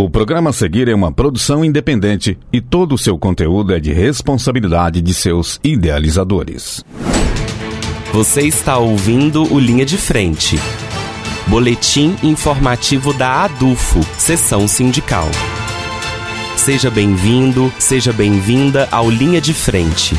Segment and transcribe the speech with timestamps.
[0.00, 3.92] O programa a seguir é uma produção independente e todo o seu conteúdo é de
[3.92, 6.84] responsabilidade de seus idealizadores.
[8.12, 10.56] Você está ouvindo o Linha de Frente.
[11.48, 15.26] Boletim informativo da ADUFO, Sessão Sindical.
[16.56, 20.14] Seja bem-vindo, seja bem-vinda ao Linha de Frente.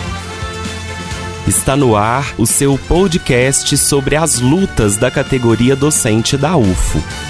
[1.47, 7.28] Está no ar o seu podcast sobre as lutas da categoria docente da UFO.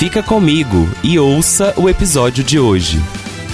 [0.00, 2.98] Fica comigo e ouça o episódio de hoje.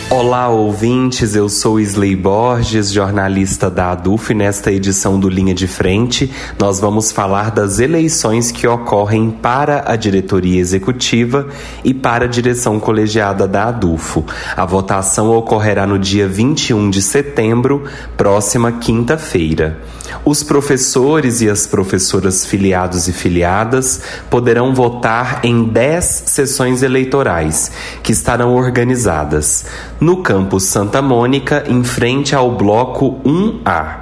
[0.08, 1.34] Olá, ouvintes.
[1.34, 4.32] Eu sou Isley Borges, jornalista da ADUF.
[4.32, 9.96] Nesta edição do Linha de Frente, nós vamos falar das eleições que ocorrem para a
[9.96, 11.48] diretoria executiva
[11.82, 14.24] e para a direção colegiada da ADUFO.
[14.56, 17.82] A votação ocorrerá no dia 21 de setembro,
[18.16, 19.80] próxima quinta-feira.
[20.24, 27.70] Os professores e as professoras filiados e filiadas poderão votar em 10 sessões eleitorais,
[28.02, 29.66] que estarão organizadas
[30.00, 34.00] no campus Santa Mônica, em frente ao bloco 1A.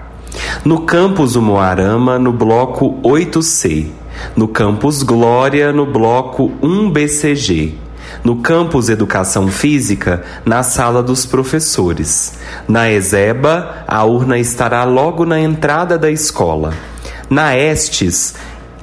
[0.64, 3.86] No campus Umuarama, no bloco 8C.
[4.36, 7.83] No campus Glória, no bloco 1BCG.
[8.24, 12.38] No campus Educação Física, na sala dos professores.
[12.66, 16.72] Na Ezeba, a urna estará logo na entrada da escola.
[17.28, 18.34] Na Estes,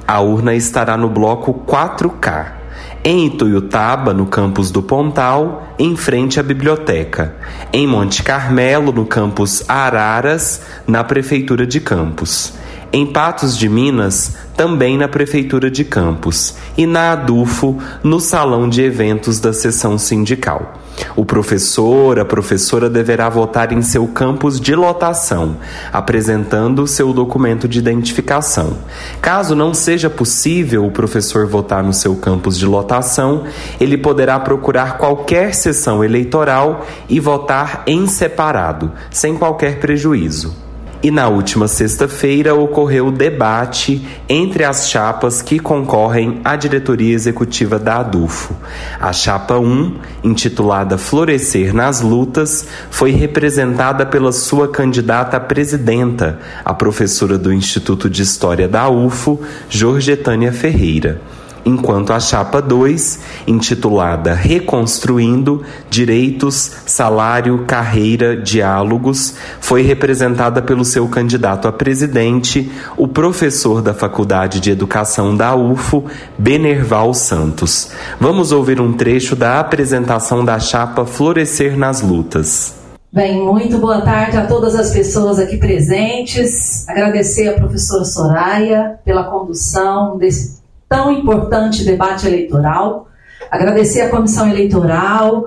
[0.06, 2.62] a urna estará no bloco 4K
[3.04, 7.34] em Ituiutaba, no campus do Pontal, em frente à biblioteca,
[7.72, 12.54] em Monte Carmelo, no campus Araras, na prefeitura de Campos,
[12.92, 18.82] em Patos de Minas, também na prefeitura de Campos, e na Adufo, no salão de
[18.82, 20.74] eventos da seção sindical.
[21.16, 25.56] O professor, a professora deverá votar em seu campus de lotação,
[25.90, 28.76] apresentando seu documento de identificação.
[29.20, 33.44] Caso não seja possível o professor votar no seu campus de lotação,
[33.80, 40.71] ele poderá procurar qualquer sessão eleitoral e votar em separado, sem qualquer prejuízo.
[41.02, 47.76] E na última sexta-feira ocorreu o debate entre as chapas que concorrem à diretoria executiva
[47.76, 48.54] da ADUFO.
[49.00, 56.72] A chapa 1, intitulada Florescer nas Lutas, foi representada pela sua candidata a presidenta, a
[56.72, 61.20] professora do Instituto de História da UFO, Jorgetânia Ferreira
[61.64, 71.68] enquanto a chapa 2, intitulada Reconstruindo Direitos, Salário, Carreira, Diálogos, foi representada pelo seu candidato
[71.68, 76.04] a presidente, o professor da Faculdade de Educação da UFO,
[76.38, 77.90] Benerval Santos.
[78.20, 82.82] Vamos ouvir um trecho da apresentação da chapa Florescer nas Lutas.
[83.14, 86.88] Bem, muito boa tarde a todas as pessoas aqui presentes.
[86.88, 90.61] Agradecer à professora Soraya pela condução desse
[90.92, 93.08] tão importante debate eleitoral.
[93.50, 95.46] Agradecer à comissão eleitoral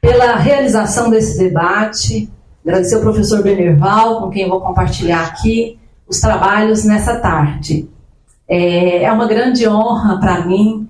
[0.00, 2.30] pela realização desse debate.
[2.64, 7.86] Agradecer ao professor Benerval, com quem vou compartilhar aqui os trabalhos nessa tarde.
[8.48, 10.88] É, é uma grande honra para mim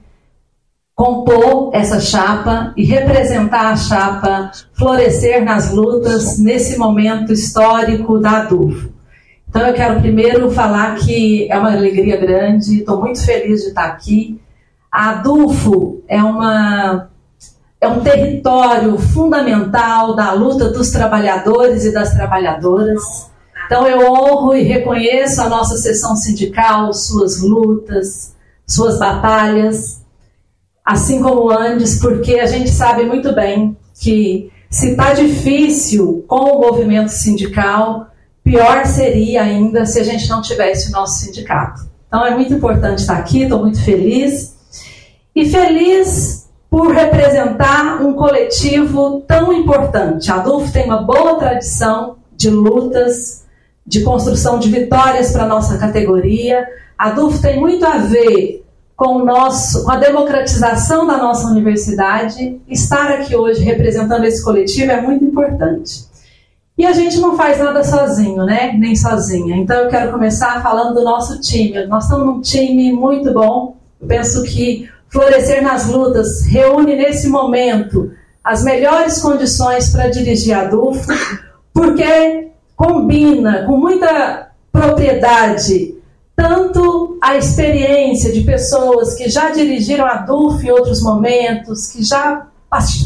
[0.94, 8.90] compor essa chapa e representar a chapa florescer nas lutas nesse momento histórico da DUF.
[9.50, 13.84] Então eu quero primeiro falar que é uma alegria grande, estou muito feliz de estar
[13.86, 14.40] aqui.
[14.92, 17.10] A Adulfo é, uma,
[17.80, 23.02] é um território fundamental da luta dos trabalhadores e das trabalhadoras.
[23.66, 30.00] Então eu honro e reconheço a nossa sessão sindical, suas lutas, suas batalhas,
[30.84, 36.60] assim como antes, porque a gente sabe muito bem que se está difícil com o
[36.60, 38.09] movimento sindical,
[38.42, 41.88] Pior seria ainda se a gente não tivesse o nosso sindicato.
[42.08, 44.56] Então é muito importante estar aqui, estou muito feliz.
[45.34, 50.30] E feliz por representar um coletivo tão importante.
[50.30, 53.44] A Adolfo tem uma boa tradição de lutas,
[53.86, 56.66] de construção de vitórias para a nossa categoria.
[56.96, 58.64] A Adolfo tem muito a ver
[58.96, 62.60] com, o nosso, com a democratização da nossa universidade.
[62.68, 66.09] Estar aqui hoje representando esse coletivo é muito importante.
[66.80, 68.72] E a gente não faz nada sozinho, né?
[68.72, 69.54] Nem sozinha.
[69.54, 71.84] Então eu quero começar falando do nosso time.
[71.84, 73.76] Nós estamos num time muito bom.
[74.00, 78.10] Eu penso que Florescer nas Lutas reúne nesse momento
[78.42, 81.06] as melhores condições para dirigir a DUF,
[81.70, 85.94] porque combina com muita propriedade
[86.34, 92.46] tanto a experiência de pessoas que já dirigiram a DUF em outros momentos, que já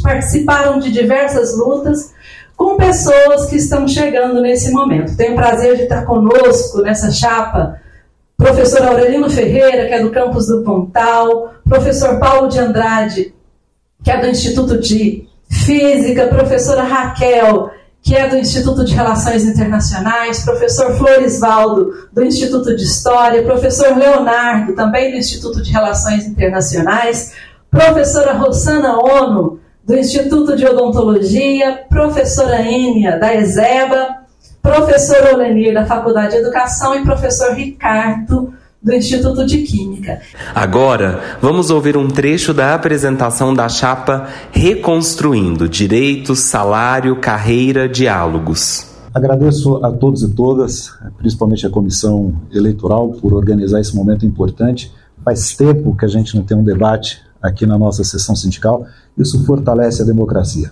[0.01, 2.14] participaram de diversas lutas,
[2.57, 5.17] com pessoas que estão chegando nesse momento.
[5.17, 7.81] Tenho o prazer de estar conosco nessa chapa
[8.37, 13.35] professor Aurelino Ferreira, que é do campus do Pontal, professor Paulo de Andrade,
[14.03, 17.71] que é do Instituto de Física, professora Raquel,
[18.03, 24.75] que é do Instituto de Relações Internacionais, professor Florisvaldo, do Instituto de História, professor Leonardo,
[24.75, 27.33] também do Instituto de Relações Internacionais,
[27.71, 34.25] professora Rosana Ono, do Instituto de Odontologia, professora Enia, da ESEBA,
[34.63, 40.21] professor Olenir, da Faculdade de Educação, e professor Ricardo, do Instituto de Química.
[40.55, 48.87] Agora, vamos ouvir um trecho da apresentação da chapa Reconstruindo Direitos, Salário, Carreira, Diálogos.
[49.13, 54.93] Agradeço a todos e todas, principalmente a comissão eleitoral, por organizar esse momento importante.
[55.25, 58.87] Faz tempo que a gente não tem um debate aqui na nossa sessão sindical,
[59.19, 60.71] isso fortalece a democracia.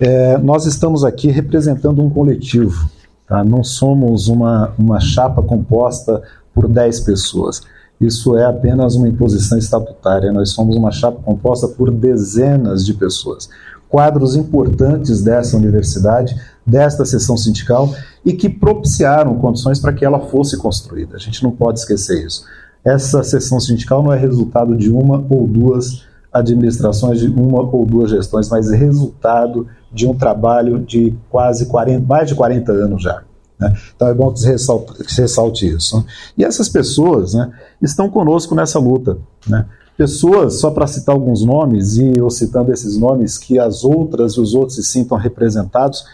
[0.00, 2.88] É, nós estamos aqui representando um coletivo,
[3.26, 3.44] tá?
[3.44, 6.22] não somos uma, uma chapa composta
[6.54, 7.60] por 10 pessoas.
[8.00, 10.32] Isso é apenas uma imposição estatutária.
[10.32, 13.48] Nós somos uma chapa composta por dezenas de pessoas.
[13.88, 16.34] Quadros importantes dessa universidade,
[16.66, 21.16] desta sessão sindical e que propiciaram condições para que ela fosse construída.
[21.16, 22.44] A gente não pode esquecer isso.
[22.86, 28.10] Essa sessão sindical não é resultado de uma ou duas administrações, de uma ou duas
[28.10, 33.22] gestões, mas é resultado de um trabalho de quase 40, mais de 40 anos já.
[33.58, 33.74] Né?
[33.96, 35.96] Então é bom que se ressalte, que se ressalte isso.
[35.96, 36.04] Né?
[36.38, 37.50] E essas pessoas né,
[37.82, 39.18] estão conosco nessa luta.
[39.48, 39.66] Né?
[39.96, 44.40] Pessoas, só para citar alguns nomes, e eu citando esses nomes, que as outras e
[44.40, 46.04] os outros se sintam representados,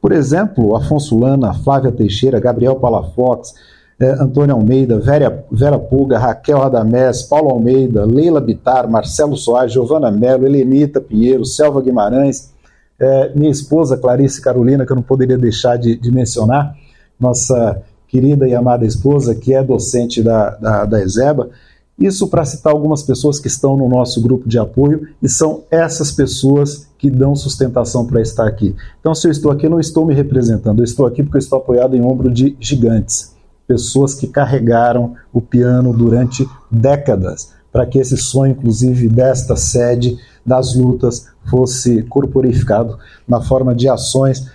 [0.00, 3.52] por exemplo, Afonso Lana, Flávia Teixeira, Gabriel Palafox,
[4.00, 10.46] Antônio Almeida, Vera, Vera Pulga, Raquel Radamés, Paulo Almeida, Leila Bitar, Marcelo Soares, Giovana Mello,
[10.46, 12.52] Helenita Pinheiro, Selva Guimarães,
[12.98, 16.74] eh, minha esposa Clarice Carolina, que eu não poderia deixar de, de mencionar,
[17.18, 21.50] nossa querida e amada esposa, que é docente da, da, da ESEBA.
[21.98, 26.10] Isso para citar algumas pessoas que estão no nosso grupo de apoio e são essas
[26.10, 28.74] pessoas que dão sustentação para estar aqui.
[29.00, 31.58] Então, se eu estou aqui, não estou me representando, eu estou aqui porque eu estou
[31.58, 33.34] apoiado em ombro de gigantes,
[33.66, 40.74] pessoas que carregaram o piano durante décadas para que esse sonho, inclusive, desta sede das
[40.74, 44.46] lutas fosse corporificado na forma de ações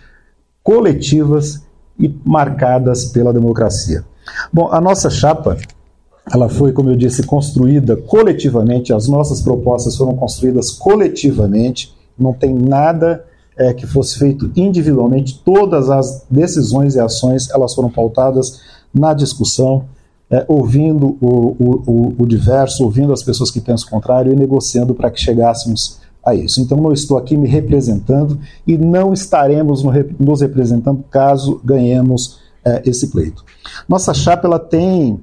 [0.61, 1.65] coletivas
[1.99, 4.05] e marcadas pela democracia.
[4.53, 5.57] Bom, a nossa chapa,
[6.31, 12.53] ela foi, como eu disse, construída coletivamente, as nossas propostas foram construídas coletivamente, não tem
[12.53, 13.25] nada
[13.57, 18.61] é, que fosse feito individualmente, todas as decisões e ações elas foram pautadas
[18.97, 19.85] na discussão,
[20.29, 24.93] é, ouvindo o, o, o, diverso, ouvindo as pessoas que pensam o contrário e negociando
[24.93, 26.59] para que chegássemos a isso.
[26.59, 29.83] Então, não estou aqui me representando e não estaremos
[30.19, 33.45] nos representando caso ganhemos é, esse pleito.
[33.87, 35.19] Nossa chapa ela tem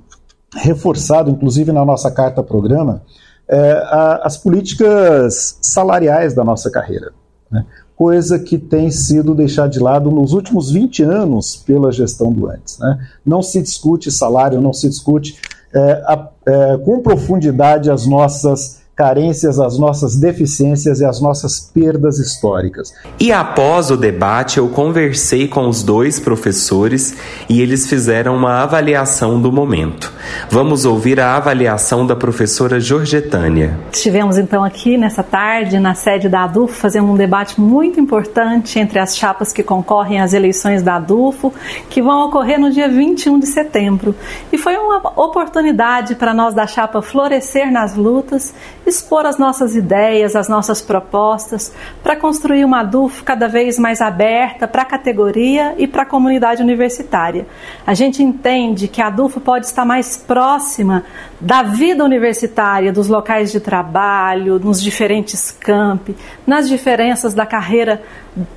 [0.56, 3.02] reforçado, inclusive na nossa carta-programa,
[3.48, 3.82] é,
[4.22, 7.12] as políticas salariais da nossa carreira.
[7.50, 7.64] Né?
[7.96, 12.78] Coisa que tem sido deixada de lado nos últimos 20 anos pela gestão do antes.
[12.78, 12.98] Né?
[13.24, 15.36] Não se discute salário, não se discute
[15.72, 22.18] é, a, é, com profundidade as nossas carências, as nossas deficiências e as nossas perdas
[22.18, 22.92] históricas.
[23.18, 27.14] E após o debate, eu conversei com os dois professores
[27.48, 30.12] e eles fizeram uma avaliação do momento.
[30.50, 33.78] Vamos ouvir a avaliação da professora Jorgetânia.
[33.92, 38.98] Estivemos então aqui nessa tarde na sede da ADUFO fazendo um debate muito importante entre
[38.98, 41.52] as chapas que concorrem às eleições da ADUFO,
[41.88, 44.14] que vão ocorrer no dia 21 de setembro.
[44.52, 48.54] E foi uma oportunidade para nós da chapa florescer nas lutas
[48.86, 51.72] expor as nossas ideias, as nossas propostas,
[52.02, 56.62] para construir uma ADUF cada vez mais aberta para a categoria e para a comunidade
[56.62, 57.46] universitária.
[57.86, 61.04] A gente entende que a ADUF pode estar mais próxima
[61.40, 66.16] da vida universitária, dos locais de trabalho, nos diferentes campi,
[66.46, 68.02] nas diferenças da carreira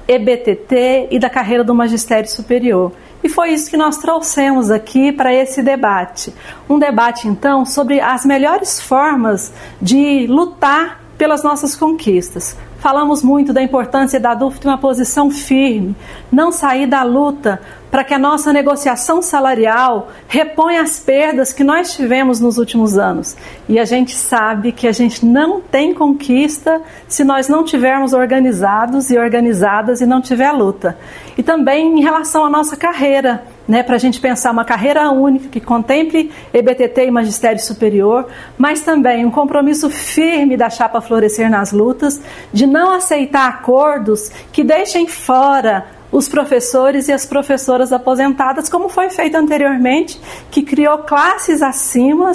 [0.08, 2.92] EBTT e da carreira do magistério superior.
[3.24, 6.34] E foi isso que nós trouxemos aqui para esse debate.
[6.70, 12.56] Um debate, então, sobre as melhores formas de lutar pelas nossas conquistas.
[12.80, 15.96] Falamos muito da importância da DUF ter uma posição firme,
[16.32, 17.60] não sair da luta
[17.90, 23.36] para que a nossa negociação salarial reponha as perdas que nós tivemos nos últimos anos.
[23.68, 29.10] E a gente sabe que a gente não tem conquista se nós não tivermos organizados
[29.10, 30.98] e organizadas e não tiver luta.
[31.38, 35.50] E também em relação à nossa carreira, né, para a gente pensar uma carreira única
[35.50, 41.72] que contemple EBTT e magistério superior, mas também um compromisso firme da chapa florescer nas
[41.72, 42.22] lutas,
[42.54, 49.10] de não aceitar acordos que deixem fora os professores e as professoras aposentadas, como foi
[49.10, 50.20] feito anteriormente,
[50.50, 52.32] que criou classes acima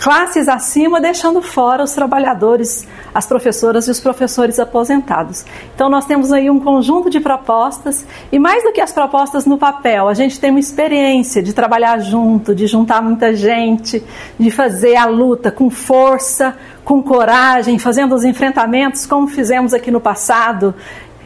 [0.00, 5.44] classes acima, deixando fora os trabalhadores, as professoras e os professores aposentados.
[5.74, 9.58] Então, nós temos aí um conjunto de propostas, e mais do que as propostas no
[9.58, 14.02] papel, a gente tem uma experiência de trabalhar junto, de juntar muita gente,
[14.38, 20.00] de fazer a luta com força, com coragem, fazendo os enfrentamentos como fizemos aqui no
[20.00, 20.74] passado,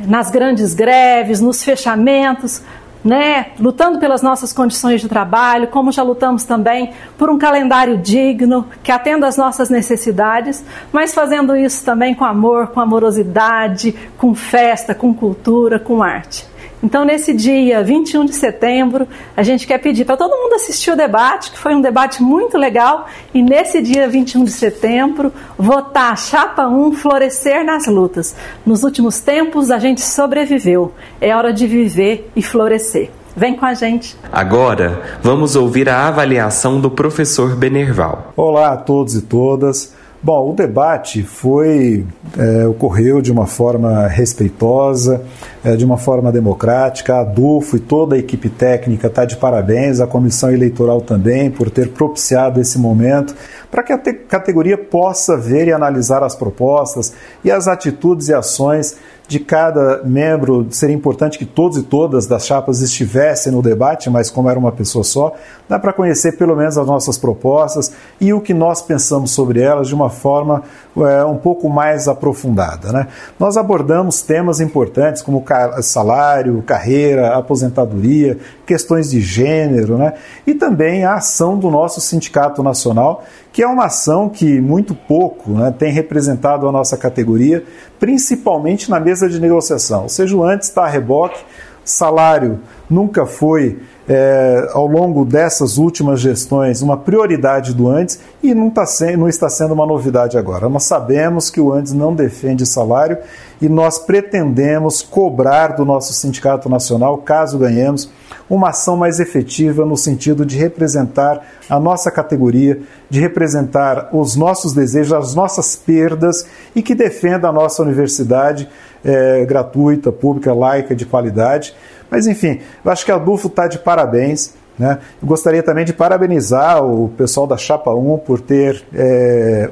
[0.00, 2.60] nas grandes greves, nos fechamentos,
[3.04, 8.66] né, lutando pelas nossas condições de trabalho, como já lutamos também por um calendário digno
[8.82, 14.94] que atenda às nossas necessidades, mas fazendo isso também com amor, com amorosidade, com festa,
[14.94, 16.53] com cultura, com arte.
[16.84, 20.96] Então, nesse dia 21 de setembro, a gente quer pedir para todo mundo assistir o
[20.96, 26.16] debate, que foi um debate muito legal, e nesse dia 21 de setembro, votar a
[26.16, 28.36] Chapa 1 florescer nas lutas.
[28.66, 30.92] Nos últimos tempos, a gente sobreviveu.
[31.22, 33.10] É hora de viver e florescer.
[33.34, 34.14] Vem com a gente.
[34.30, 38.34] Agora, vamos ouvir a avaliação do professor Benerval.
[38.36, 39.93] Olá a todos e todas.
[40.24, 42.06] Bom, o debate foi
[42.38, 45.20] é, ocorreu de uma forma respeitosa,
[45.62, 47.16] é, de uma forma democrática.
[47.16, 51.68] A Adolfo e toda a equipe técnica está de parabéns, a comissão eleitoral também, por
[51.68, 53.34] ter propiciado esse momento
[53.70, 57.12] para que a categoria possa ver e analisar as propostas
[57.44, 62.46] e as atitudes e ações de cada membro, seria importante que todos e todas das
[62.46, 65.32] chapas estivessem no debate, mas como era uma pessoa só,
[65.66, 69.88] dá para conhecer pelo menos as nossas propostas e o que nós pensamos sobre elas
[69.88, 70.62] de uma forma
[70.96, 72.92] é, um pouco mais aprofundada.
[72.92, 73.08] Né?
[73.38, 75.42] Nós abordamos temas importantes como
[75.80, 80.12] salário, carreira, aposentadoria, questões de gênero né?
[80.46, 85.52] e também a ação do nosso Sindicato Nacional, que é uma ação que muito pouco
[85.52, 87.62] né, tem representado a nossa categoria,
[88.00, 90.06] principalmente na mesa de negociação.
[90.06, 90.08] O
[90.42, 91.38] antes está a reboque,
[91.84, 92.58] salário
[92.90, 98.84] nunca foi é, ao longo dessas últimas gestões uma prioridade do antes e não, tá
[99.16, 100.68] não está sendo uma novidade agora.
[100.68, 103.16] Nós sabemos que o antes não defende salário
[103.60, 108.10] e nós pretendemos cobrar do nosso Sindicato Nacional, caso ganhemos,
[108.48, 114.74] uma ação mais efetiva no sentido de representar a nossa categoria, de representar os nossos
[114.74, 118.68] desejos, as nossas perdas e que defenda a nossa universidade
[119.02, 121.74] é, gratuita, pública, laica, de qualidade.
[122.10, 124.54] Mas enfim, eu acho que a Adulfo está de parabéns.
[124.78, 124.98] Né?
[125.22, 129.70] Eu gostaria também de parabenizar o pessoal da Chapa 1 por ter é,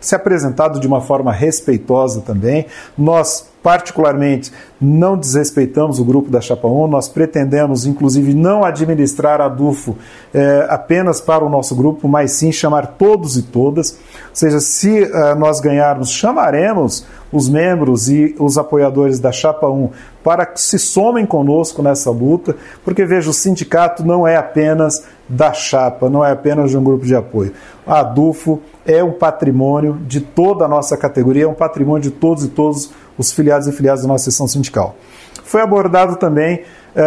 [0.00, 2.66] se apresentado de uma forma respeitosa também.
[2.96, 9.48] Nós particularmente não desrespeitamos o grupo da Chapa 1, nós pretendemos inclusive não administrar a
[9.48, 9.98] DUFO
[10.32, 13.92] é, apenas para o nosso grupo, mas sim chamar todos e todas.
[13.92, 19.90] Ou seja, se uh, nós ganharmos, chamaremos os membros e os apoiadores da Chapa 1
[20.24, 25.52] para que se somem conosco nessa luta, porque veja, o sindicato não é apenas da
[25.52, 27.52] chapa, não é apenas de um grupo de apoio.
[27.86, 32.44] A DUFO é um patrimônio de toda a nossa categoria, é um patrimônio de todos
[32.44, 34.96] e todos os filiados e filiadas da nossa seção sindical.
[35.44, 37.00] Foi abordado também uh,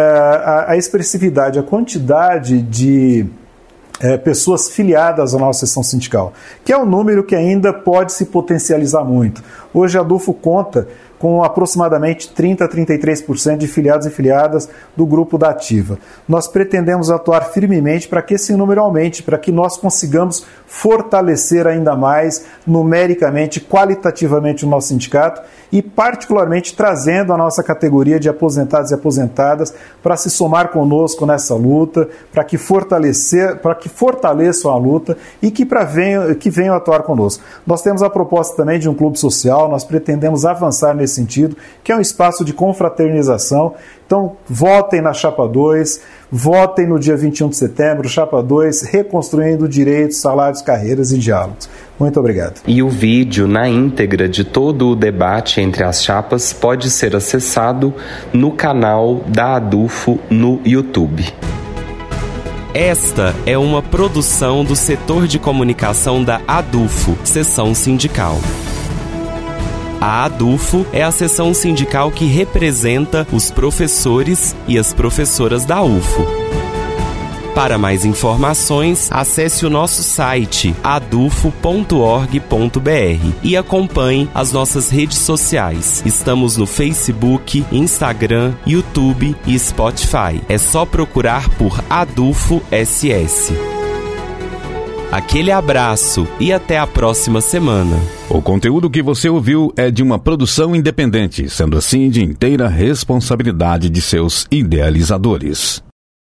[0.44, 3.26] a, a, expressividade, a quantidade de
[4.02, 6.32] uh, pessoas filiadas à nossa seção sindical,
[6.64, 9.42] que é um número que ainda pode se potencializar muito.
[9.72, 10.88] Hoje a DUFO conta
[11.24, 15.98] com aproximadamente 30 a 33% de filiados e filiadas do grupo da Ativa.
[16.28, 21.96] Nós pretendemos atuar firmemente para que esse número aumente, para que nós consigamos fortalecer ainda
[21.96, 25.40] mais numericamente, qualitativamente o nosso sindicato
[25.72, 31.54] e particularmente trazendo a nossa categoria de aposentados e aposentadas para se somar conosco nessa
[31.54, 36.74] luta, para que fortalecer, para que fortaleçam a luta e que para venham, que venham
[36.74, 37.42] atuar conosco.
[37.66, 41.92] Nós temos a proposta também de um clube social, nós pretendemos avançar nesse sentido, que
[41.92, 43.74] é um espaço de confraternização.
[44.06, 50.18] Então, votem na Chapa 2, votem no dia 21 de setembro, Chapa 2, reconstruindo direitos,
[50.18, 51.68] salários, carreiras e diálogos.
[51.98, 52.60] Muito obrigado.
[52.66, 57.94] E o vídeo na íntegra de todo o debate entre as chapas pode ser acessado
[58.32, 61.24] no canal da Adufo no YouTube.
[62.74, 68.36] Esta é uma produção do setor de comunicação da ADUFO, seção sindical.
[70.04, 76.26] A ADUFO é a seção sindical que representa os professores e as professoras da UFO.
[77.54, 82.34] Para mais informações, acesse o nosso site adufo.org.br
[83.42, 86.02] e acompanhe as nossas redes sociais.
[86.04, 90.38] Estamos no Facebook, Instagram, YouTube e Spotify.
[90.50, 93.73] É só procurar por Adufo SS.
[95.14, 97.96] Aquele abraço e até a próxima semana.
[98.28, 103.88] O conteúdo que você ouviu é de uma produção independente, sendo assim de inteira responsabilidade
[103.88, 105.83] de seus idealizadores.